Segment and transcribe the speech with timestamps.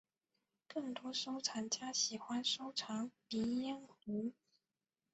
[0.67, 4.33] 更多收藏家喜欢收藏鼻烟壶。